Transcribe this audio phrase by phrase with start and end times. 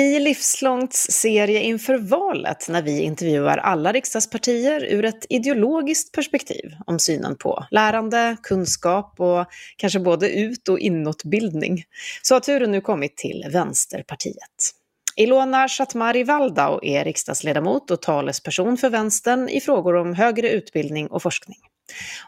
[0.00, 6.98] I Livslångts serie inför valet, när vi intervjuar alla riksdagspartier ur ett ideologiskt perspektiv om
[6.98, 9.46] synen på lärande, kunskap och
[9.76, 11.84] kanske både ut och inåtbildning,
[12.22, 14.72] så har turen nu kommit till Vänsterpartiet.
[15.16, 21.22] Ilona Shatmari Valdau är riksdagsledamot och talesperson för vänstern i frågor om högre utbildning och
[21.22, 21.58] forskning.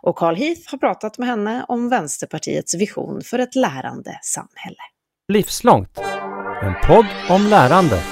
[0.02, 4.82] Och Carl Heath har pratat med henne om Vänsterpartiets vision för ett lärande samhälle.
[5.32, 6.00] Livslångt
[6.62, 8.02] en podd om lärande.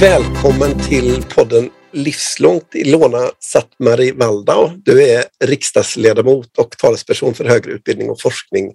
[0.00, 4.70] Välkommen till podden Livslångt Ilona Sattmari Valdau.
[4.76, 8.74] Du är riksdagsledamot och talesperson för högre utbildning och forskning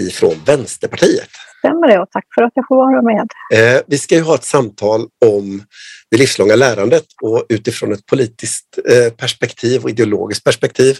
[0.00, 1.30] ifrån Vänsterpartiet.
[1.58, 3.28] Stämmer det och tack för att jag får vara med.
[3.54, 5.62] Eh, vi ska ju ha ett samtal om
[6.10, 10.98] det livslånga lärandet och utifrån ett politiskt eh, perspektiv och ideologiskt perspektiv.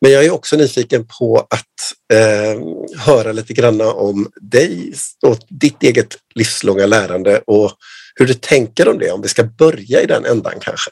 [0.00, 2.60] Men jag är också nyfiken på att eh,
[2.98, 4.92] höra lite grann om dig
[5.26, 7.72] och ditt eget livslånga lärande och
[8.14, 10.90] hur du tänker om det, om vi ska börja i den ändan kanske.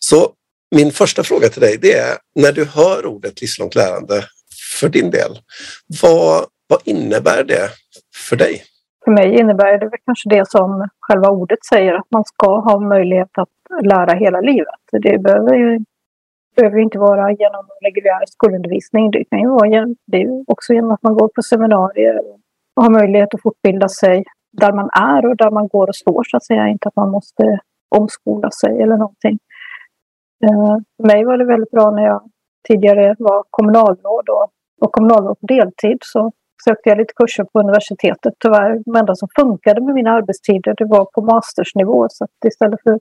[0.00, 0.32] Så
[0.74, 4.24] min första fråga till dig det är, när du hör ordet livslångt lärande
[4.80, 5.38] för din del,
[6.02, 7.70] vad, vad innebär det
[8.28, 8.62] för dig?
[9.04, 13.38] För mig innebär det kanske det som själva ordet säger, att man ska ha möjlighet
[13.38, 14.82] att lära hela livet.
[14.92, 15.84] Det behöver ju
[16.56, 19.10] behöver inte vara genom reguljär skolundervisning.
[19.10, 22.18] Det kan ju vara det är också genom att man går på seminarier
[22.76, 26.24] och har möjlighet att fortbilda sig där man är och där man går och står
[26.24, 26.68] så att säga.
[26.68, 27.58] Inte att man måste
[27.96, 29.38] omskola sig eller någonting.
[30.44, 32.30] Eh, för mig var det väldigt bra när jag
[32.68, 36.32] tidigare var kommunalråd och, och kommunalråd på deltid så
[36.64, 38.34] sökte jag lite kurser på universitetet.
[38.38, 42.06] Tyvärr, Det enda som funkade med mina arbetstider det var på mastersnivå.
[42.10, 43.00] Så att istället för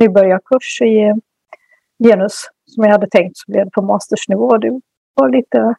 [0.00, 1.14] nybörjarkurs i eh,
[2.04, 2.32] genus
[2.66, 4.56] som jag hade tänkt så blev det på mastersnivå.
[4.56, 4.80] Det
[5.14, 5.74] var lite,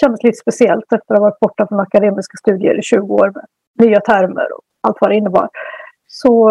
[0.00, 3.46] kändes lite speciellt efter att ha varit borta från akademiska studier i 20 år med
[3.86, 5.48] nya termer och allt vad det innebar.
[6.06, 6.50] Så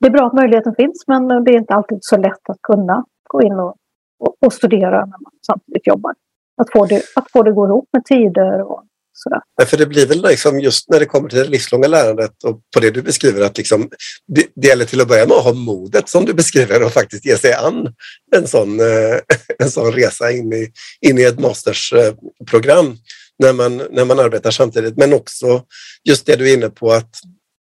[0.00, 3.04] det är bra att möjligheten finns men det är inte alltid så lätt att kunna
[3.28, 3.76] gå in och,
[4.18, 6.14] och, och studera när man samtidigt jobbar.
[6.56, 8.84] Att få det att få det gå ihop med tider och
[9.16, 9.66] sådär.
[9.66, 12.80] för det blir väl liksom just när det kommer till det livslånga lärandet och på
[12.80, 13.90] det du beskriver att liksom,
[14.26, 17.26] det, det gäller till att börja med att ha modet som du beskriver och faktiskt
[17.26, 17.94] ge sig an
[18.36, 19.18] en sån, eh,
[19.58, 22.94] en sån resa in i, in i ett mastersprogram eh,
[23.38, 24.96] när man, när man arbetar samtidigt.
[24.96, 25.62] Men också
[26.04, 27.10] just det du är inne på att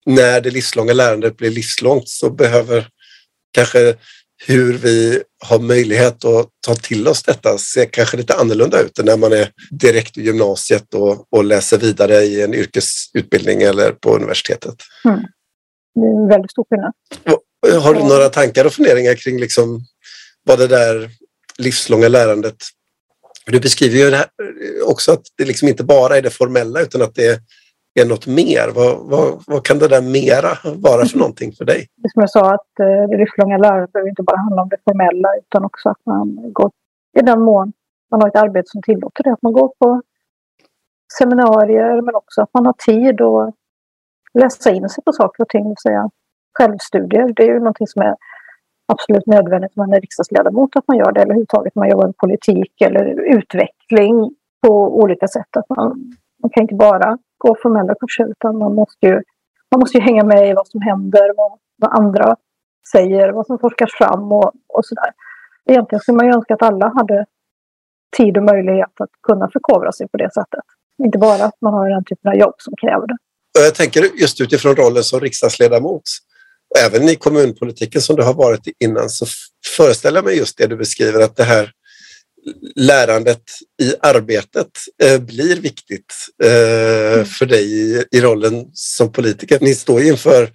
[0.07, 2.89] när det livslånga lärandet blir livslångt så behöver
[3.53, 3.97] kanske
[4.47, 9.05] hur vi har möjlighet att ta till oss detta ser kanske lite annorlunda ut än
[9.05, 14.17] när man är direkt i gymnasiet och, och läser vidare i en yrkesutbildning eller på
[14.17, 14.75] universitetet.
[15.05, 15.21] Mm.
[15.95, 16.93] Det är en väldigt stor skillnad.
[17.83, 19.85] Har du några tankar och funderingar kring liksom
[20.45, 21.11] vad det där
[21.59, 22.57] livslånga lärandet
[23.51, 24.23] du beskriver ju
[24.83, 27.41] också att det liksom inte bara är det formella utan att det är
[27.95, 28.67] är något mer.
[28.75, 30.53] Vad, vad, vad, kan det där mera
[30.87, 31.87] vara för någonting för dig?
[32.13, 35.29] Som jag sa, att eh, det livslånga lärandet behöver inte bara handla om det formella
[35.43, 36.71] utan också att man går
[37.19, 37.73] i den mån
[38.11, 39.33] man har ett arbete som tillåter det.
[39.33, 40.03] Att man går på
[41.19, 43.55] seminarier men också att man har tid att
[44.35, 45.63] läsa in sig på saker och ting.
[45.63, 46.11] Det vill säga
[46.59, 47.33] självstudier.
[47.37, 48.17] Det är ju någonting som är
[48.93, 51.21] absolut nödvändigt när man är riksdagsledamot att man gör det.
[51.21, 53.05] Eller överhuvudtaget när man jobbar med politik eller
[53.37, 54.35] utveckling
[54.67, 55.57] på olika sätt.
[55.57, 59.23] Att man, man kan inte bara gå formella kurser utan man måste ju,
[59.71, 62.37] man måste ju hänga med i vad som händer, vad, vad andra
[62.93, 65.13] säger, vad som forskas fram och, och sådär.
[65.71, 67.27] Egentligen skulle man ju önska att alla hade
[68.17, 70.65] tid och möjlighet att kunna förkovra sig på det sättet.
[71.05, 73.17] Inte bara att man har den typen av jobb som kräver det.
[73.65, 76.03] Jag tänker just utifrån rollen som riksdagsledamot,
[76.87, 79.27] även i kommunpolitiken som du har varit innan, så
[79.77, 81.71] föreställer jag mig just det du beskriver, att det här
[82.77, 83.43] lärandet
[83.83, 84.71] i arbetet
[85.03, 86.15] eh, blir viktigt
[86.45, 87.25] eh, mm.
[87.25, 89.59] för dig i, i, rollen som politiker.
[89.61, 90.49] Ni står inför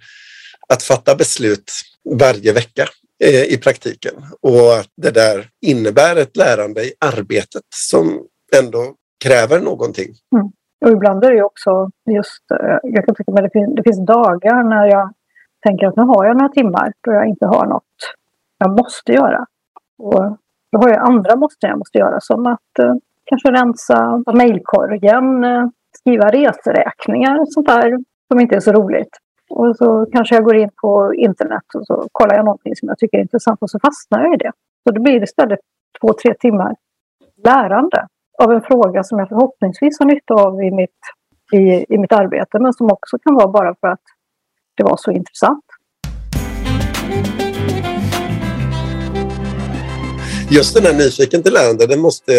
[0.68, 1.72] att fatta beslut
[2.20, 2.88] varje vecka
[3.24, 8.26] eh, i praktiken och att det där innebär ett lärande i arbetet som
[8.56, 8.94] ändå
[9.24, 10.14] kräver någonting.
[10.36, 10.46] Mm.
[10.84, 14.06] Och ibland är det också just, eh, jag kan tycka att det, finns, det finns
[14.06, 15.12] dagar när jag
[15.66, 17.84] tänker att nu har jag några timmar då jag inte har något
[18.58, 19.46] jag måste göra.
[19.98, 20.38] Och
[20.74, 22.94] då har jag andra måste jag måste göra som att eh,
[23.24, 25.66] kanske rensa mejlkorgen, eh,
[25.98, 27.98] skriva reseräkningar och sånt där
[28.28, 29.16] som inte är så roligt.
[29.50, 32.98] Och så kanske jag går in på internet och så kollar jag någonting som jag
[32.98, 34.52] tycker är intressant och så fastnar jag i det.
[34.84, 35.58] Så det blir istället
[36.00, 36.74] två, tre timmar
[37.44, 38.06] lärande
[38.42, 41.00] av en fråga som jag förhoppningsvis har nytta av i mitt,
[41.52, 44.04] i, i mitt arbete men som också kan vara bara för att
[44.76, 45.64] det var så intressant.
[50.54, 52.34] Just den här nyfiken till lärande, den måste,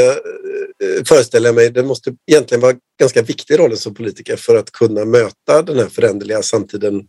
[0.84, 5.06] eh, föreställa mig, det måste egentligen vara ganska viktig rollen som politiker för att kunna
[5.06, 7.02] möta den här föränderliga samtiden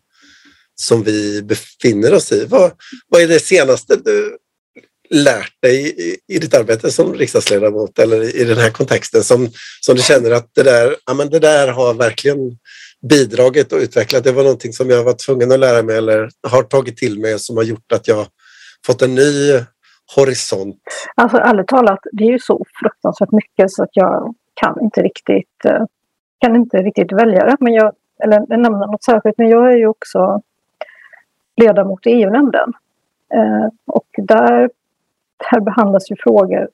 [0.80, 2.44] som vi befinner oss i.
[2.44, 2.72] Vad,
[3.08, 4.36] vad är det senaste du
[5.10, 9.50] lärt dig i, i ditt arbete som riksdagsledamot eller i den här kontexten som,
[9.80, 12.38] som du känner att det där, ja, men det där har verkligen
[13.08, 14.24] bidragit och utvecklat?
[14.24, 17.38] Det var någonting som jag var tvungen att lära mig eller har tagit till mig
[17.38, 18.26] som har gjort att jag
[18.86, 19.60] fått en ny
[20.16, 20.82] horisont?
[21.14, 25.64] Alltså ärligt talat, det är ju så fruktansvärt mycket så att jag kan inte riktigt,
[25.64, 25.84] eh,
[26.38, 27.56] kan inte riktigt välja det.
[27.60, 27.92] Men jag,
[28.24, 30.40] eller nämna något särskilt, men jag är ju också
[31.56, 32.72] ledamot i EU-nämnden.
[33.34, 34.70] Eh, och där,
[35.50, 36.68] där behandlas ju frågor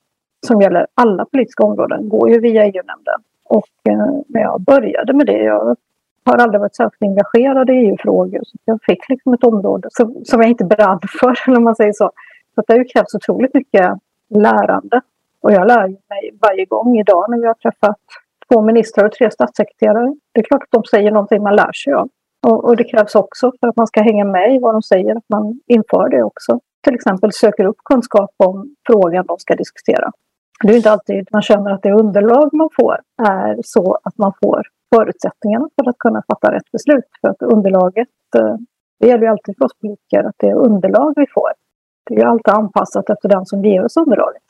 [0.46, 3.20] som gäller alla politiska områden, går ju via EU-nämnden.
[3.44, 5.76] Och eh, när jag började med det, jag
[6.24, 10.40] har aldrig varit särskilt engagerad i EU-frågor, så jag fick liksom ett område som, som
[10.40, 12.10] jag inte brann för, eller man säger så.
[12.54, 13.98] Så det har ju krävts otroligt mycket
[14.34, 15.00] lärande.
[15.40, 18.00] Och jag lär mig varje gång idag när vi har träffat
[18.48, 20.16] två ministrar och tre statssekreterare.
[20.32, 22.08] Det är klart att de säger någonting man lär sig av.
[22.46, 25.16] Och, och, det krävs också för att man ska hänga med i vad de säger,
[25.16, 26.60] att man inför det också.
[26.84, 30.10] Till exempel söker upp kunskap om frågan de ska diskutera.
[30.62, 34.32] Det är inte alltid man känner att det underlag man får är så att man
[34.42, 34.62] får
[34.94, 37.04] förutsättningarna för att kunna fatta rätt beslut.
[37.20, 38.56] För att underlaget, eh,
[39.00, 41.52] det gäller ju alltid för oss politiker att det är underlag vi får.
[42.06, 44.42] Det är ju alltid anpassat efter den som ger oss underlaget.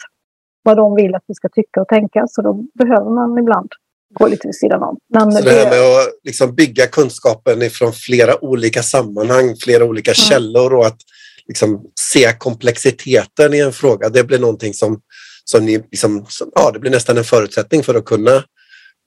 [0.62, 3.69] Vad de vill att vi ska tycka och tänka, så då behöver man ibland
[4.14, 4.96] gå lite vid sidan om.
[5.14, 10.10] Men så det här med att liksom bygga kunskapen ifrån flera olika sammanhang, flera olika
[10.10, 10.14] mm.
[10.14, 10.99] källor och att
[11.46, 15.00] liksom se komplexiteten i en fråga, det blir någonting som,
[15.44, 18.44] som ni liksom, som, ja, det blir nästan en förutsättning för att kunna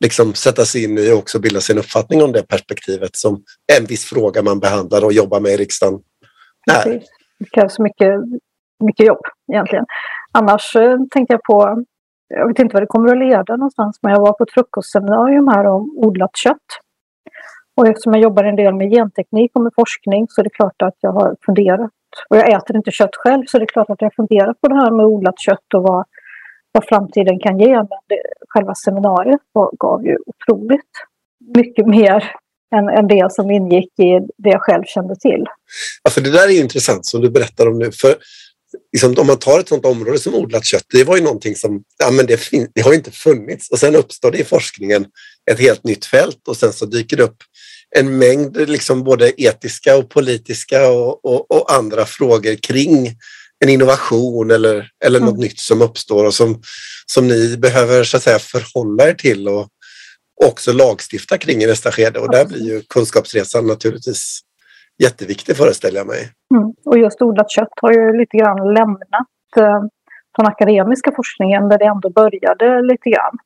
[0.03, 3.43] liksom sätta sig in i och också bilda sin uppfattning om det perspektivet som
[3.77, 5.99] en viss fråga man behandlar och jobbar med i riksdagen
[6.71, 7.01] är.
[7.39, 8.19] Det krävs mycket,
[8.83, 9.21] mycket jobb
[9.51, 9.85] egentligen.
[10.31, 11.83] Annars eh, tänkte jag på,
[12.27, 15.47] jag vet inte vad det kommer att leda någonstans, men jag var på ett frukostseminarium
[15.47, 16.69] här om odlat kött.
[17.77, 20.81] Och eftersom jag jobbar en del med genteknik och med forskning så är det klart
[20.81, 21.91] att jag har funderat.
[22.29, 24.67] Och jag äter inte kött själv så det är klart att jag har funderat på
[24.67, 26.05] det här med odlat kött och vad,
[26.71, 27.75] vad framtiden kan ge.
[27.75, 29.41] Men det, själva seminariet
[29.79, 30.91] gav ju otroligt
[31.55, 32.23] mycket mer
[32.77, 35.43] än, än det som ingick i det jag själv kände till.
[36.03, 37.91] Ja, för det där är intressant som du berättar om nu.
[37.91, 38.15] För
[38.93, 41.83] liksom, om man tar ett sådant område som odlat kött, det var ju någonting som
[41.97, 42.39] ja, men det,
[42.75, 45.05] det har inte funnits och sen uppstår det i forskningen
[45.51, 47.37] ett helt nytt fält och sen så dyker det upp
[47.95, 53.15] en mängd liksom både etiska och politiska och, och, och andra frågor kring
[53.63, 55.41] en innovation eller, eller något mm.
[55.41, 56.61] nytt som uppstår och som,
[57.05, 59.67] som ni behöver så att säga förhålla er till och
[60.43, 64.41] också lagstifta kring i nästa skede och där blir ju kunskapsresan naturligtvis
[65.03, 66.31] jätteviktig föreställer jag mig.
[66.55, 66.73] Mm.
[66.85, 69.81] Och just odlat kött har ju lite grann lämnat eh,
[70.37, 73.37] den akademiska forskningen där det ändå började lite grann.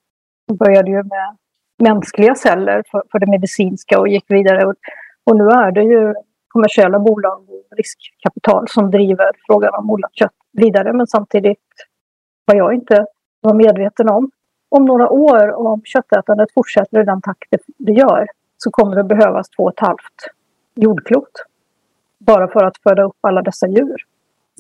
[0.47, 1.37] Det började ju med
[1.83, 4.65] mänskliga celler för, för det medicinska och gick vidare.
[4.65, 4.75] Och,
[5.23, 6.13] och nu är det ju
[6.47, 10.93] kommersiella bolag och riskkapital som driver frågan om odlat kött vidare.
[10.93, 11.67] Men samtidigt
[12.45, 13.05] vad jag inte
[13.41, 14.31] var medveten om
[14.69, 18.27] om några år, om köttätandet fortsätter i den takt det, gör,
[18.57, 20.19] så kommer det behövas två och ett halvt
[20.75, 21.31] jordklot.
[22.19, 23.97] Bara för att föda upp alla dessa djur.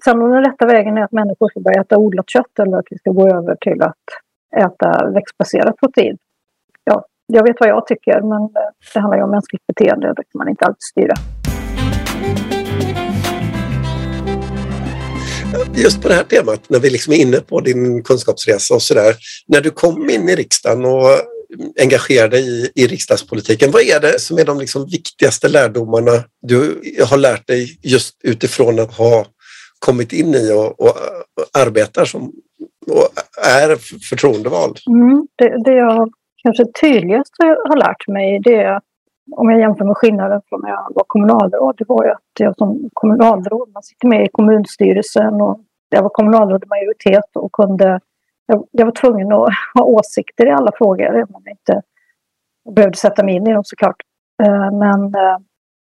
[0.03, 2.85] Sen om den rätta vägen är att människor ska börja äta odlat kött eller att
[2.89, 4.05] vi ska gå över till att
[4.57, 6.17] äta växtbaserat protein.
[6.83, 8.49] Ja, jag vet vad jag tycker, men eh,
[8.93, 10.07] det handlar ju om mänskligt beteende.
[10.07, 11.13] Det kan man inte alltid styra.
[15.75, 19.15] Just på det här temat, när vi liksom är inne på din kunskapsresa och sådär.
[19.47, 21.09] När du kom in i riksdagen och
[21.81, 26.81] engagerade dig i, i riksdagspolitiken, vad är det som är de liksom viktigaste lärdomarna du
[27.09, 29.25] har lärt dig just utifrån att ha
[29.79, 32.31] kommit in i och, och, och arbetar som
[32.87, 33.09] och
[33.47, 33.75] är
[34.09, 34.79] förtroendevald?
[34.87, 36.09] Mm, det, det jag
[36.43, 38.83] kanske tydligast har lärt mig det är att
[39.31, 42.57] om jag jämför med skillnaden från när jag var kommunalråd, det var ju att jag
[42.57, 45.59] som kommunalråd, man sitter med i kommunstyrelsen och
[45.89, 47.99] jag var kommunalråd i majoritet och kunde,
[48.45, 51.81] jag, jag var tvungen att ha åsikter i alla frågor, även om jag inte
[52.75, 54.01] behövde sätta mig in i dem såklart.
[54.43, 55.35] Eh, men eh,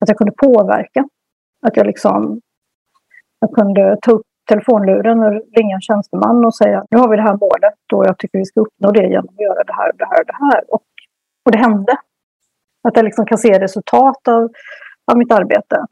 [0.02, 1.08] att jag kunde påverka.
[1.68, 2.42] Att jag liksom,
[3.40, 7.22] jag kunde ta upp telefonluren och ringa en tjänsteman och säga nu har vi det
[7.22, 10.06] här målet och jag tycker vi ska uppnå det genom att göra det här, det
[10.06, 10.64] här, det här.
[10.74, 10.84] Och,
[11.46, 11.98] och det hände.
[12.88, 14.50] Att jag liksom kan se resultat av,
[15.12, 15.86] av mitt arbete.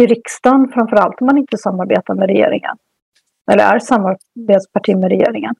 [0.00, 2.76] I riksdagen, framförallt om man inte samarbetar med regeringen,
[3.52, 5.54] eller är samarbetsparti med regeringen,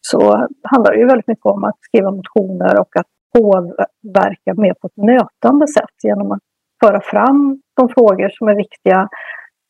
[0.00, 4.86] så handlar det ju väldigt mycket om att skriva motioner och att påverka mer på
[4.86, 6.42] ett mötande sätt genom att
[6.84, 9.08] föra fram de frågor som är viktiga.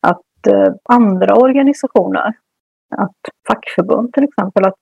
[0.06, 2.34] Att eh, andra organisationer
[2.96, 4.78] att fackförbund till exempel, att,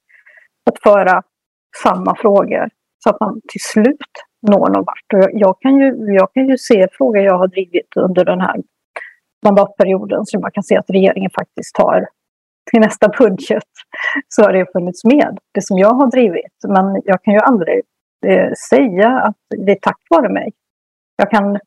[0.70, 1.22] att föra
[1.82, 4.12] samma frågor så att man till slut
[4.48, 5.12] når någon vart.
[5.14, 8.40] Och jag, jag, kan ju, jag kan ju se frågor jag har drivit under den
[8.40, 8.56] här
[9.44, 12.06] mandatperioden så man kan se att regeringen faktiskt tar
[12.70, 13.70] till nästa budget
[14.28, 16.56] så har det funnits med, det som jag har drivit.
[16.68, 17.82] Men jag kan ju aldrig
[18.26, 19.36] eh, säga att
[19.66, 20.52] det är tack vare mig.
[21.16, 21.58] Jag kan,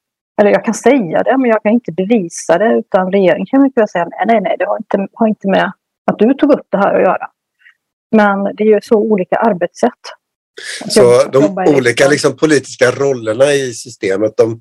[0.41, 2.74] eller jag kan säga det, men jag kan inte bevisa det.
[2.74, 5.71] Utan regeringen kan mycket väl säga nej, nej, nej, det har inte, har inte med
[6.12, 7.27] att du tog upp det här att göra.
[8.15, 10.18] Men det är ju så olika arbetssätt.
[10.89, 14.59] Så de olika liksom, politiska rollerna i systemet, de,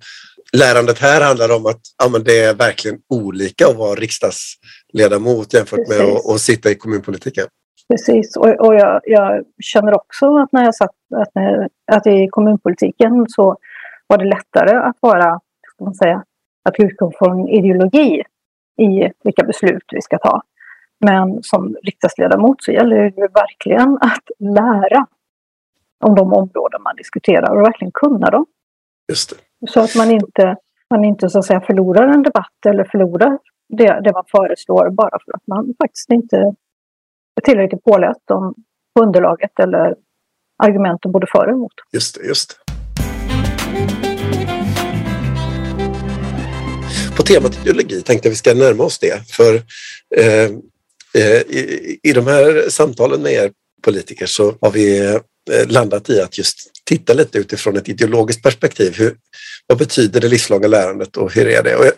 [0.53, 5.77] lärandet här handlar om att ja, men det är verkligen olika att vara riksdagsledamot jämfört
[5.77, 5.99] Precis.
[5.99, 7.47] med att, att, sitta i kommunpolitiken.
[7.89, 11.33] Precis, och, och jag, jag, känner också att när jag satt att,
[11.93, 13.57] att i kommunpolitiken så
[14.07, 15.41] var det lättare att vara,
[15.75, 16.25] ska man säga,
[16.65, 18.23] att utgå från ideologi
[18.81, 20.43] i vilka beslut vi ska ta.
[21.01, 25.07] Men som riksdagsledamot så gäller det verkligen att lära
[26.05, 28.47] om de områden man diskuterar och verkligen kunna dem.
[29.71, 30.57] Så att man inte,
[30.91, 33.39] man inte så att säga förlorar en debatt eller förlorar
[33.69, 36.37] det, det man föreslår bara för att man faktiskt inte
[37.37, 38.55] är tillräckligt påläst om
[39.01, 39.95] underlaget eller
[40.63, 41.73] argumenten både för och emot.
[41.93, 42.69] Just det, just det.
[47.17, 49.31] På temat ideologi tänkte jag vi ska närma oss det.
[49.31, 49.55] För
[50.17, 50.51] eh,
[51.15, 53.53] eh, i, i de här samtalen med er
[53.83, 55.19] politiker så har vi
[55.51, 58.95] Eh, landat i att just titta lite utifrån ett ideologiskt perspektiv.
[58.97, 59.17] Hur,
[59.67, 61.77] vad betyder det livslånga lärandet och hur är det?
[61.77, 61.93] Och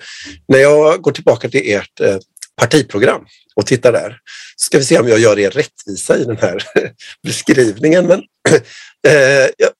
[0.48, 2.18] när jag går tillbaka till ert eh,
[2.56, 3.24] partiprogram
[3.56, 4.18] och tittar där
[4.56, 6.64] ska vi se om jag gör er rättvisa i den här
[7.22, 8.06] beskrivningen.
[8.06, 8.18] Men
[9.08, 9.70] eh, jag,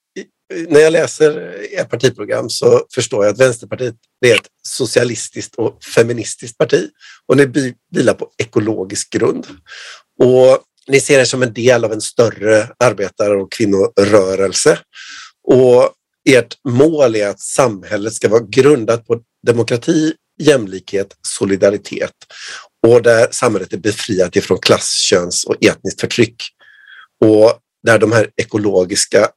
[0.68, 3.94] när jag läser ert partiprogram så förstår jag att Vänsterpartiet
[4.26, 6.88] är ett socialistiskt och feministiskt parti
[7.26, 9.46] och ni vilar på ekologisk grund.
[10.18, 14.78] Och ni ser er som en del av en större arbetar och kvinnorörelse.
[15.48, 15.92] Och
[16.28, 22.12] ert mål är att samhället ska vara grundat på demokrati, jämlikhet, solidaritet
[22.86, 26.42] och där samhället är befriat ifrån klass, köns och etniskt förtryck.
[27.24, 27.52] Och
[27.86, 29.28] där de här ekologiska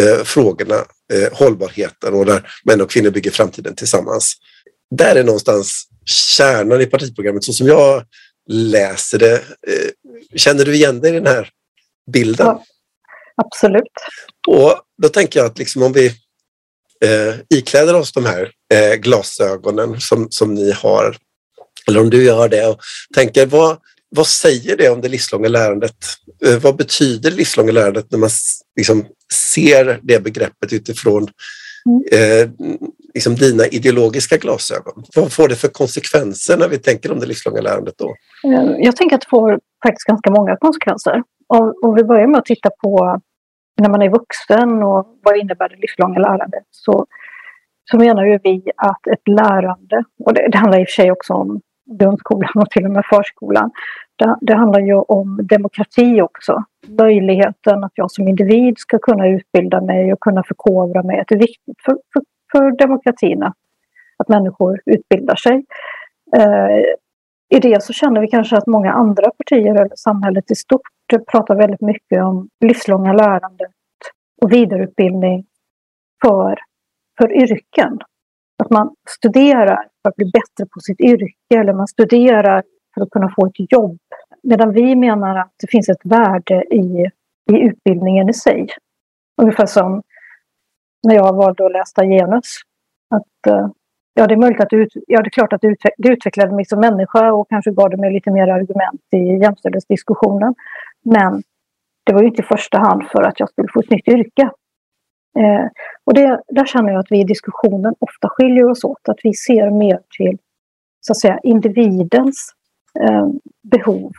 [0.00, 4.34] eh, frågorna, eh, hållbarheten och där män och kvinnor bygger framtiden tillsammans.
[4.96, 8.04] Där är någonstans kärnan i partiprogrammet så som jag
[8.48, 9.34] läser det.
[9.66, 9.90] Eh,
[10.36, 11.50] känner du igen dig i den här
[12.12, 12.46] bilden?
[12.46, 12.64] Ja,
[13.36, 13.92] absolut.
[14.48, 16.06] Och då tänker jag att liksom om vi
[17.04, 21.16] eh, ikläder oss de här eh, glasögonen som, som ni har,
[21.86, 22.80] eller om du gör det och
[23.14, 25.96] tänker vad, vad säger det om det livslånga lärandet?
[26.44, 28.30] Eh, vad betyder det livslånga lärandet när man
[28.76, 31.28] liksom ser det begreppet utifrån.
[32.12, 32.50] Eh,
[33.14, 35.04] liksom dina ideologiska glasögon?
[35.16, 38.14] Vad får det för konsekvenser när vi tänker om det livslånga lärandet då?
[38.44, 41.22] Eh, jag tänker att det får faktiskt ganska många konsekvenser.
[41.46, 43.20] Om, om vi börjar med att titta på
[43.80, 47.06] när man är vuxen och vad innebär det livslånga lärandet så,
[47.90, 51.12] så menar ju vi att ett lärande, och det, det handlar i och för sig
[51.12, 53.70] också om grundskolan och till och med förskolan,
[54.16, 56.64] det, det, handlar ju om demokrati också.
[56.88, 61.24] Möjligheten att jag som individ ska kunna utbilda mig och kunna förkovra mig.
[61.28, 62.22] Det är viktigt för, för,
[62.52, 65.64] för demokratin att, människor utbildar sig.
[66.36, 66.78] Eh,
[67.56, 70.80] I det så känner vi kanske att många andra partier eller samhället i stort
[71.32, 73.70] pratar väldigt mycket om livslånga lärandet
[74.42, 75.46] och vidareutbildning
[76.22, 76.58] för,
[77.18, 77.98] för yrken.
[78.62, 82.62] Att man studerar för att bli bättre på sitt yrke eller man studerar
[82.94, 83.98] för att kunna få ett jobb.
[84.42, 87.10] Medan vi menar att det finns ett värde i,
[87.52, 88.68] i utbildningen i sig.
[89.42, 90.02] Ungefär som
[91.02, 92.56] när jag valde att läsa genus.
[93.14, 93.68] Att, eh,
[94.14, 96.54] ja, det är möjligt att det, ja, det är klart att det, utveck, det utvecklade
[96.54, 100.54] mig som människa och kanske gav det mig lite mer argument i jämställdhetsdiskussionen.
[101.04, 101.42] Men
[102.04, 104.50] det var ju inte i första hand för att jag skulle få ett nytt yrke.
[105.38, 105.66] Eh,
[106.04, 109.08] och det, där känner jag att vi i diskussionen ofta skiljer oss åt.
[109.08, 110.38] Att vi ser mer till
[111.00, 112.52] så att säga, individens
[113.00, 113.28] eh,
[113.62, 114.12] behov.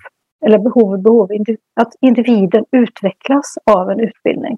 [0.46, 1.30] Eller behov och behov.
[1.76, 4.58] Att individen utvecklas av en utbildning.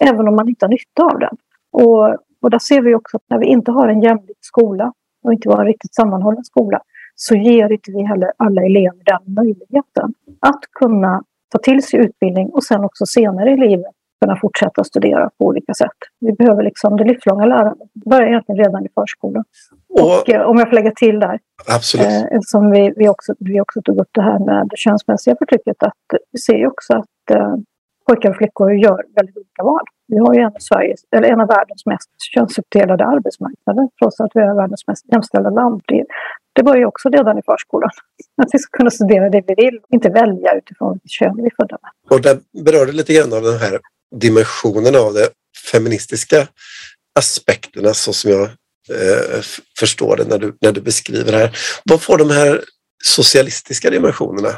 [0.00, 1.36] Även om man inte har nytta av den.
[1.72, 4.92] Och, och där ser vi också att när vi inte har en jämlik skola
[5.24, 6.80] och inte har en riktigt sammanhållen skola
[7.14, 12.48] så ger inte vi heller alla elever den möjligheten att kunna ta till sig utbildning
[12.48, 15.98] och sen också senare i livet kunna fortsätta studera på olika sätt.
[16.20, 17.88] Vi behöver liksom det livslånga lärandet.
[17.94, 19.44] Det börjar egentligen redan i förskolan.
[19.88, 21.38] Och, och eh, om jag får lägga till där,
[21.76, 22.06] absolut.
[22.06, 25.82] Eh, eftersom vi, vi, också, vi också tog upp det här med det könsmässiga förtrycket,
[25.82, 27.54] att vi ser ju också att eh,
[28.06, 29.84] pojkar och flickor gör väldigt olika val.
[30.08, 34.30] Vi har ju en av, Sveriges, eller en av världens mest könsuppdelade arbetsmarknader trots att
[34.34, 35.82] vi är världens mest jämställda land.
[35.86, 36.04] Det,
[36.52, 37.90] det börjar ju också redan i förskolan.
[38.42, 41.52] Att vi ska kunna studera det vi vill, inte välja utifrån vilket kön vi är
[41.60, 41.90] födda med.
[42.10, 43.78] Och där berör du lite grann av den här
[44.20, 45.28] dimensionen av det
[45.72, 46.48] feministiska
[47.18, 48.42] aspekterna så som jag
[48.90, 49.40] eh,
[49.78, 51.58] förstår det när du, när du beskriver det här.
[51.84, 52.64] Vad får de här
[53.04, 54.48] socialistiska dimensionerna?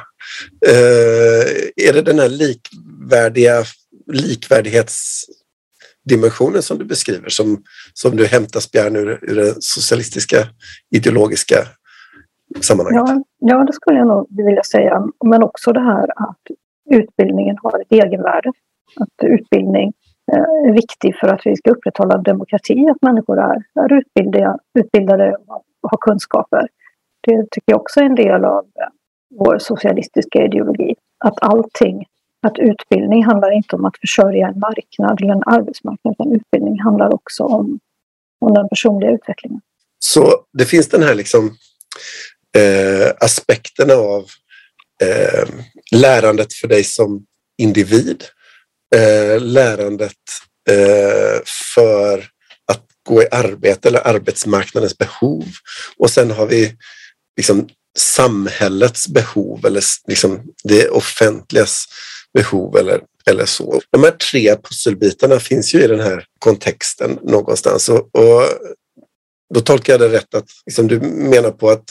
[0.67, 1.47] Eh,
[1.77, 3.65] är det den här likvärdiga
[4.13, 7.63] likvärdighetsdimensionen som du beskriver som,
[7.93, 10.49] som du hämtar spjärn ur, ur det socialistiska
[10.91, 11.67] ideologiska
[12.61, 13.03] sammanhanget?
[13.07, 15.09] Ja, ja, det skulle jag nog vilja säga.
[15.25, 16.43] Men också det här att
[16.91, 18.53] utbildningen har ett egenvärde.
[18.97, 19.93] Att utbildning
[20.33, 25.37] eh, är viktig för att vi ska upprätthålla demokrati, att människor är, är utbildade, utbildade
[25.83, 26.69] och har kunskaper.
[27.21, 28.89] Det tycker jag också är en del av eh,
[29.39, 30.95] vår socialistiska ideologi.
[31.25, 32.05] Att allting,
[32.43, 37.15] att utbildning handlar inte om att försörja en marknad eller en arbetsmarknad, utan utbildning handlar
[37.15, 37.79] också om,
[38.39, 39.61] om den personliga utvecklingen.
[39.99, 41.47] Så det finns den här liksom,
[42.57, 44.25] eh, aspekten av
[45.03, 45.49] eh,
[45.93, 47.27] lärandet för dig som
[47.57, 48.25] individ,
[48.97, 50.13] eh, lärandet
[50.71, 51.41] eh,
[51.75, 52.19] för
[52.73, 55.45] att gå i arbete eller arbetsmarknadens behov
[55.97, 56.77] och sen har vi
[57.37, 57.69] liksom
[57.99, 61.85] samhällets behov eller liksom det offentligas
[62.35, 63.81] behov eller, eller så.
[63.91, 68.43] De här tre pusselbitarna finns ju i den här kontexten någonstans och, och
[69.55, 71.85] då tolkar jag det rätt att liksom, du menar på att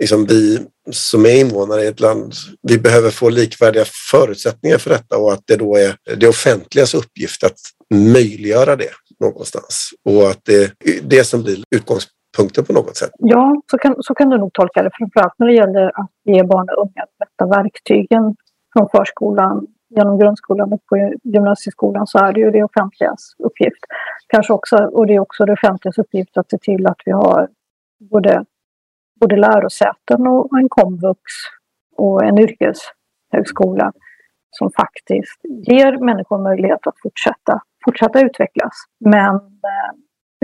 [0.00, 0.58] liksom, vi
[0.90, 5.42] som är invånare i ett land, vi behöver få likvärdiga förutsättningar för detta och att
[5.46, 7.58] det då är det offentligas uppgift att
[7.94, 8.90] möjliggöra det
[9.20, 10.70] någonstans och att det är
[11.02, 13.10] det som blir utgångspunkten på något sätt.
[13.18, 14.90] Ja, så kan, så kan du nog tolka det.
[14.98, 18.36] Framförallt när det gäller att ge barn och unga de rätta verktygen
[18.72, 19.66] från förskolan
[19.96, 23.84] genom grundskolan och på gymnasieskolan så är det ju det offentligas uppgift.
[24.26, 27.48] Kanske också, och det är också det offentligas uppgift att se till att vi har
[28.10, 28.44] både,
[29.20, 31.22] både lärosäten och en komvux
[31.96, 33.92] och en yrkeshögskola
[34.50, 38.74] som faktiskt ger människor möjlighet att fortsätta, fortsätta utvecklas.
[39.04, 39.92] Men eh,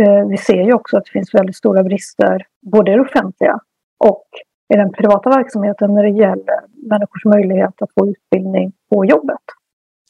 [0.03, 3.61] Eh, vi ser ju också att det finns väldigt stora brister både i det offentliga
[4.05, 4.27] och
[4.75, 6.61] i den privata verksamheten när det gäller
[6.91, 9.45] människors möjlighet att få utbildning på jobbet.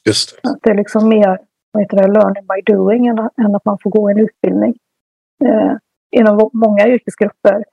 [0.05, 0.49] Just det.
[0.49, 1.39] Att det är liksom mer
[1.71, 4.75] vad heter det, learning by doing än, än att man får gå en utbildning.
[5.45, 5.73] Eh,
[6.11, 7.63] inom många yrkesgrupper,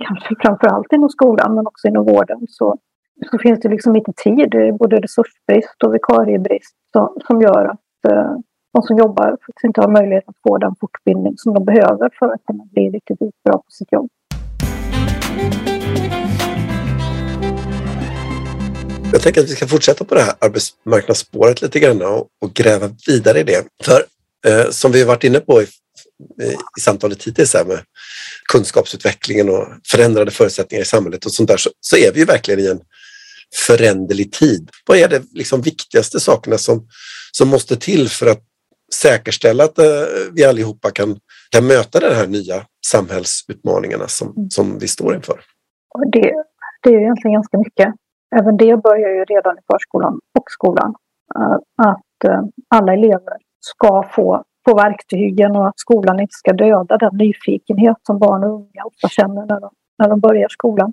[0.00, 2.78] kanske framför allt inom skolan men också inom vården, så,
[3.30, 4.48] så finns det liksom inte tid.
[4.50, 8.36] Det är både resursbrist och vikariebrist som, som gör att eh,
[8.72, 12.26] de som jobbar faktiskt inte har möjlighet att få den fortbildning som de behöver för
[12.26, 14.08] att kunna bli riktigt bra på sitt jobb.
[19.12, 22.86] Jag tänker att vi ska fortsätta på det här arbetsmarknadsspåret lite grann och, och gräva
[23.06, 23.66] vidare i det.
[23.84, 24.00] För
[24.46, 25.66] eh, som vi har varit inne på i,
[26.76, 27.78] i samtalet hittills här med
[28.52, 32.60] kunskapsutvecklingen och förändrade förutsättningar i samhället och sånt där så, så är vi ju verkligen
[32.60, 32.80] i en
[33.66, 34.70] föränderlig tid.
[34.86, 36.86] Vad är det liksom viktigaste sakerna som,
[37.32, 38.42] som måste till för att
[38.94, 39.84] säkerställa att eh,
[40.32, 41.16] vi allihopa kan,
[41.50, 44.50] kan möta de här nya samhällsutmaningarna som, mm.
[44.50, 45.40] som vi står inför.
[46.12, 46.32] Det,
[46.82, 47.94] det är egentligen ganska mycket.
[48.40, 50.94] Även det börjar ju redan i förskolan och skolan.
[51.38, 51.56] Eh,
[51.88, 52.42] att eh,
[52.74, 58.18] alla elever ska få, få verktygen och att skolan inte ska döda den nyfikenhet som
[58.18, 60.92] barn och unga ofta känner när de, när de börjar skolan.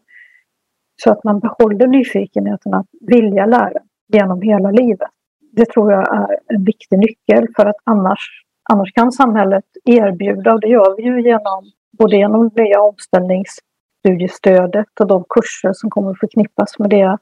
[1.03, 3.79] Så att man behåller nyfikenheten att vilja lära
[4.13, 5.09] genom hela livet
[5.51, 10.61] det tror jag är en viktig nyckel för att annars, annars kan samhället erbjuda, och
[10.61, 16.13] det gör vi ju genom både genom det nya omställningsstudiestödet och de kurser som kommer
[16.13, 17.17] förknippas med det.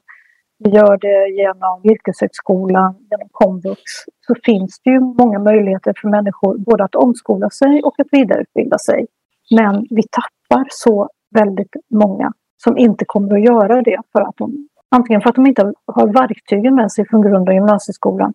[0.64, 3.82] Vi gör det genom yrkeshögskolan, genom komvux.
[4.26, 8.78] Så finns det ju många möjligheter för människor både att omskola sig och att vidareutbilda
[8.78, 9.06] sig.
[9.50, 12.32] Men vi tappar så väldigt många
[12.64, 16.06] som inte kommer att göra det för att de Antingen för att de inte har
[16.06, 18.32] verktygen med sig från grund och gymnasieskolan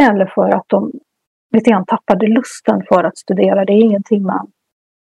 [0.00, 0.92] eller för att de
[1.54, 3.64] lite grann tappade lusten för att studera.
[3.64, 4.50] Det är ingenting man,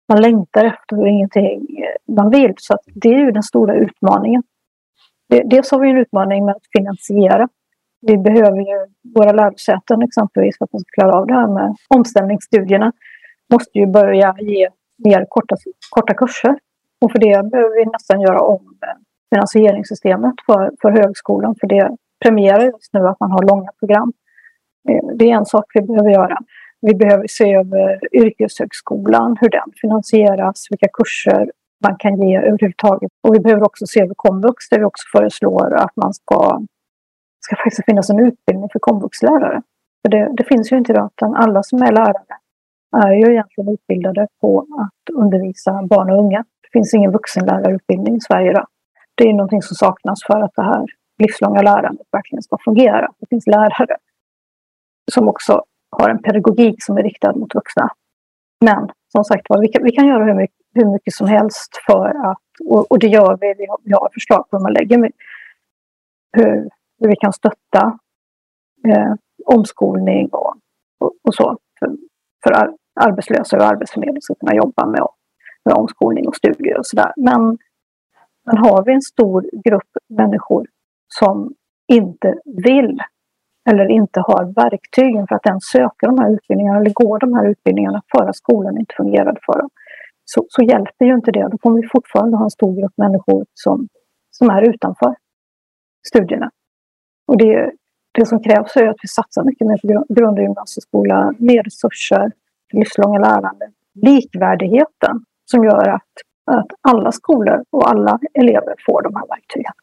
[0.09, 1.67] man längtar efter och ingenting
[2.07, 2.53] man vill.
[2.57, 4.43] Så det är ju den stora utmaningen.
[5.29, 7.47] Dels har vi en utmaning med att finansiera.
[8.01, 11.75] Vi behöver ju våra lärosäten exempelvis för att de ska klara av det här med
[11.87, 12.91] omställningsstudierna.
[13.53, 15.55] Måste ju börja ge mer korta,
[15.89, 16.59] korta kurser.
[17.01, 18.77] Och för det behöver vi nästan göra om
[19.33, 21.55] finansieringssystemet för, för högskolan.
[21.59, 24.13] För det premierar just nu att man har långa program.
[24.89, 26.37] Eh, det är en sak vi behöver göra.
[26.81, 31.51] Vi behöver se över yrkeshögskolan, hur den finansieras, vilka kurser
[31.83, 33.11] man kan ge överhuvudtaget.
[33.21, 36.61] Och vi behöver också se över komvux där vi också föreslår att man ska,
[37.45, 39.61] ska faktiskt finnas en utbildning för komvuxlärare.
[40.01, 42.37] För det, det finns ju inte idag, utan alla som är lärare
[42.97, 46.45] är ju egentligen utbildade på att undervisa barn och unga.
[46.61, 48.67] Det finns ingen vuxenlärarutbildning i Sverige idag.
[49.15, 50.85] Det är någonting som saknas för att det här
[51.17, 53.11] livslånga lärandet verkligen ska fungera.
[53.19, 53.97] Det finns lärare
[55.11, 57.89] som också har en pedagogik som är riktad mot vuxna.
[58.65, 62.07] Men som sagt vi kan, vi kan göra hur mycket, hur mycket som helst för
[62.07, 64.97] att, och, och det gör vi, vi har, vi har förslag på hur man lägger
[66.33, 67.99] hur, hur vi kan stötta
[68.87, 69.13] eh,
[69.45, 70.53] omskolning och,
[70.99, 71.91] och, och, så för,
[72.43, 75.07] för arbetslösa och arbetsförmedling ska kunna jobba med,
[75.65, 77.13] med omskolning och studier och sådär.
[77.17, 77.57] Men,
[78.45, 80.67] men har vi en stor grupp människor
[81.07, 81.53] som
[81.87, 83.01] inte vill
[83.69, 87.45] eller inte har verktygen för att ens söka de här utbildningarna eller gå de här
[87.47, 89.69] utbildningarna för att skolan inte fungerade för dem.
[90.25, 91.47] Så, så hjälper ju inte det.
[91.51, 93.87] Då kommer vi fortfarande ha en stor grupp människor som,
[94.31, 95.15] som är utanför
[96.07, 96.51] studierna.
[97.27, 97.71] Och det,
[98.11, 102.31] det som krävs är att vi satsar mycket mer på grund och gymnasieskola, mer resurser,
[102.73, 106.11] livslånga lärande, likvärdigheten som gör att,
[106.45, 109.73] att alla skolor och alla elever får de här verktygen.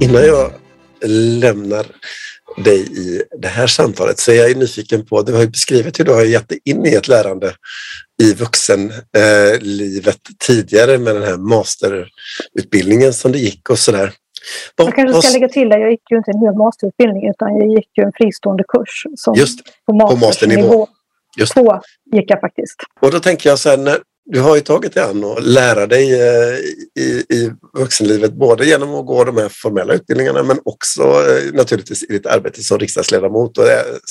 [0.00, 0.50] Innan jag
[1.40, 1.86] lämnar
[2.56, 6.04] dig i det här samtalet så är jag nyfiken på, du har ju beskrivit hur
[6.04, 7.54] du har gett dig in i ett lärande
[8.22, 14.12] i vuxenlivet eh, tidigare med den här masterutbildningen som det gick och sådär.
[14.76, 17.68] Jag kanske ska lägga till att jag gick ju inte en hel masterutbildning utan jag
[17.68, 20.20] gick ju en fristående kurs som Just på, masternivå.
[20.20, 20.88] på masternivå.
[21.38, 21.54] Just.
[21.54, 21.80] Två
[22.12, 22.76] gick jag faktiskt.
[23.00, 23.98] Och då tänker jag så här, när,
[24.32, 26.58] du har ju tagit dig an och lära dig eh,
[27.02, 32.02] i, i vuxenlivet både genom att gå de här formella utbildningarna men också eh, naturligtvis
[32.02, 33.64] i ditt arbete som riksdagsledamot och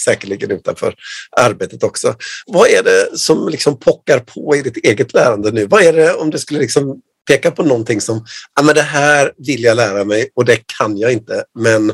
[0.06, 0.96] säkerligen utanför
[1.42, 2.16] arbetet också.
[2.48, 5.66] Vad är det som liksom pockar på i ditt eget lärande nu?
[5.66, 8.26] Vad är det om du skulle liksom peka på någonting som
[8.56, 11.94] ja, men det här vill jag lära mig och det kan jag inte men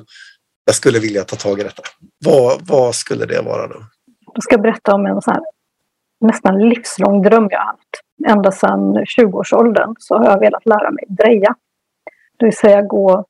[0.66, 1.84] jag skulle vilja ta tag i detta.
[2.26, 3.84] Vad, vad skulle det vara då?
[4.34, 5.44] Jag ska berätta om en sån här
[6.22, 8.03] nästan livslång dröm jag haft.
[8.28, 11.56] Ända sedan 20-årsåldern så har jag velat lära mig dreja.
[12.38, 13.26] Det vill säga gå,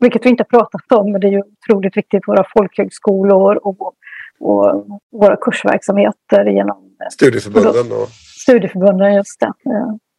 [0.00, 3.94] vilket vi inte pratat om, men det är ju otroligt viktigt, våra folkhögskolor och,
[4.40, 7.92] och våra kursverksamheter genom studieförbunden.
[7.92, 8.08] Och...
[8.42, 9.52] Studieförbunden, just det.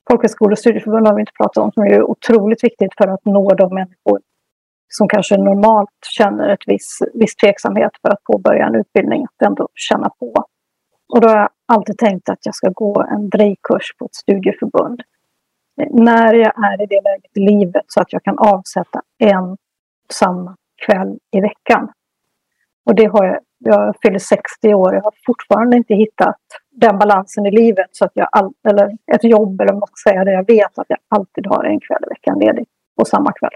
[0.09, 3.49] Folkhögskolor och studieförbund har vi inte pratat om, som är otroligt viktigt för att nå
[3.49, 4.19] de människor
[4.87, 9.67] som kanske normalt känner ett viss, viss tveksamhet för att påbörja en utbildning, att ändå
[9.75, 10.45] känna på
[11.13, 15.01] och då har jag alltid tänkt att jag ska gå en drejkurs på ett studieförbund.
[15.91, 19.57] När jag är i det läget i livet så att jag kan avsätta en
[20.13, 21.91] samma kväll i veckan.
[22.85, 27.45] Och det har jag, jag fyller 60 år, jag har fortfarande inte hittat den balansen
[27.45, 30.31] i livet så att jag, all, eller ett jobb eller vad man ska säga, där
[30.31, 32.65] jag vet att jag alltid har en kväll i veckan ledig
[32.99, 33.53] på samma kväll.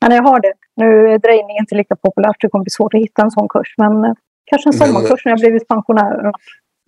[0.00, 0.52] Men jag har det.
[0.76, 3.74] Nu är drejning inte lika populärt, det kommer bli svårt att hitta en sån kurs,
[3.76, 4.12] men eh,
[4.44, 6.32] kanske en sommarkurs när jag blivit pensionär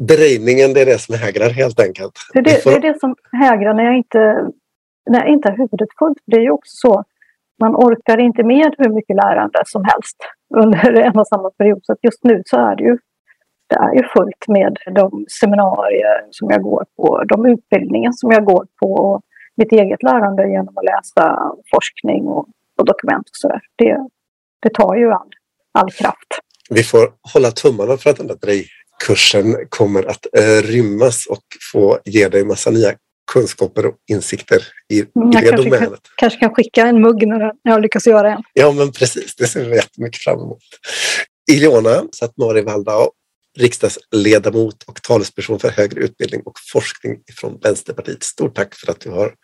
[0.06, 2.12] drejningen, det är det som hägrar helt enkelt.
[2.32, 4.18] Det är det, det, är det som hägrar när jag inte,
[5.10, 6.18] när jag inte har huvudet fullt.
[6.26, 7.04] Det är ju också så,
[7.60, 10.16] man orkar inte med hur mycket lärande som helst
[10.54, 11.80] under en och samma period.
[11.82, 12.98] Så just nu så är det ju
[13.72, 18.44] det är ju fullt med de seminarier som jag går på, de utbildningar som jag
[18.44, 19.20] går på och
[19.56, 22.46] mitt eget lärande genom att läsa forskning och,
[22.78, 23.60] och dokument och sådär.
[23.76, 24.08] Det,
[24.62, 25.30] det tar ju all,
[25.72, 26.30] all kraft.
[26.70, 28.36] Vi får hålla tummarna för att den där
[29.06, 32.94] kursen kommer att eh, rymmas och få ge dig massa nya
[33.32, 34.62] kunskaper och insikter
[34.92, 35.88] i, i det kanske domänet.
[35.88, 38.42] Kan, kanske kan skicka en mugg när jag lyckas göra en.
[38.52, 39.36] Ja, men precis.
[39.36, 40.62] Det ser vi jättemycket fram emot.
[41.50, 43.10] Ilona Satmari Valdau,
[43.58, 48.22] riksdagsledamot och talesperson för högre utbildning och forskning från Vänsterpartiet.
[48.22, 49.34] Stort tack för att du har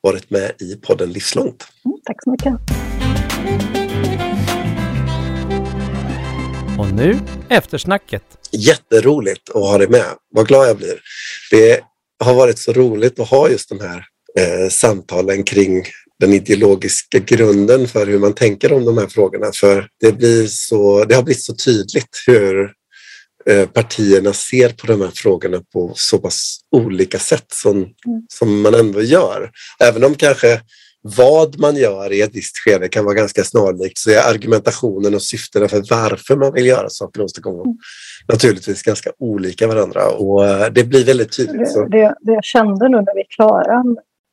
[0.00, 1.66] varit med i podden Livslångt.
[1.84, 3.75] Mm, tack så mycket.
[6.78, 8.22] Och nu eftersnacket.
[8.52, 10.06] Jätteroligt att ha dig med.
[10.30, 11.00] Vad glad jag blir.
[11.50, 11.80] Det
[12.24, 14.04] har varit så roligt att ha just de här
[14.38, 15.84] eh, samtalen kring
[16.20, 19.46] den ideologiska grunden för hur man tänker om de här frågorna.
[19.54, 22.72] För det, blir så, det har blivit så tydligt hur
[23.46, 27.92] eh, partierna ser på de här frågorna på så pass olika sätt som, mm.
[28.28, 29.50] som man ändå gör.
[29.80, 30.60] Även om kanske
[31.16, 35.22] vad man gör i ett visst skede kan vara ganska snarlikt så är argumentationen och
[35.22, 37.76] syftena för varför man vill göra saker och åstadkomma mm.
[38.32, 41.74] naturligtvis ganska olika varandra och eh, det blir väldigt tydligt.
[41.74, 43.84] Det, det, det, jag kände nu när vi är klara,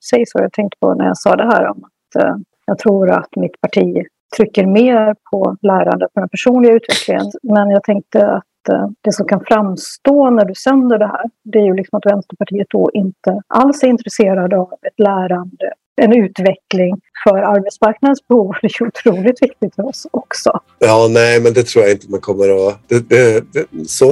[0.09, 3.09] säg så jag tänkte på när jag sa det här om att uh, jag tror
[3.12, 4.05] att mitt parti
[4.38, 7.31] trycker mer på lärande på den personliga utvecklingen.
[7.43, 11.59] Men jag tänkte att uh, det som kan framstå när du sänder det här, det
[11.59, 17.01] är ju liksom att Vänsterpartiet då inte alls är intresserade av ett lärande en utveckling
[17.23, 18.56] för arbetsmarknadens behov.
[18.62, 20.60] Det är otroligt viktigt för oss också.
[20.79, 22.79] Ja, nej, men det tror jag inte man kommer att...
[22.88, 24.12] Det, det, det, så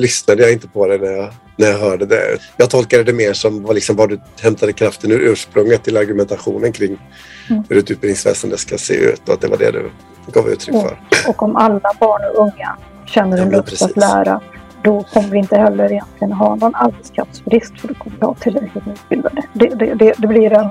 [0.00, 2.38] lyssnade jag inte på det när jag, när jag hörde det.
[2.56, 6.72] Jag tolkade det mer som var, liksom, var du hämtade kraften ur ursprunget till argumentationen
[6.72, 6.98] kring
[7.50, 7.62] mm.
[7.68, 9.90] hur ett utbildningsväsende ska se ut och att det var det du
[10.32, 11.00] gav uttryck för.
[11.28, 14.40] Och, och om alla barn och unga känner en ja, lust att lära
[14.82, 18.86] då kommer vi inte heller egentligen ha någon arbetskraftsbrist för då kommer vi ha tillräckligt
[18.86, 19.42] utbildade.
[19.52, 20.70] Det, det, det, det, blir en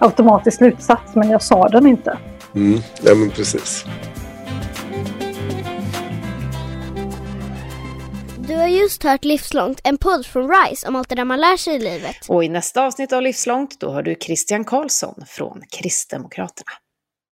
[0.00, 2.18] automatisk slutsats men jag sa den inte.
[2.54, 3.84] Mm, ja men precis.
[8.48, 11.56] Du har just hört Livslångt, en podd från RISE om allt det där man lär
[11.56, 12.16] sig i livet.
[12.28, 16.72] Och i nästa avsnitt av Livslångt då har du Christian Karlsson från Kristdemokraterna.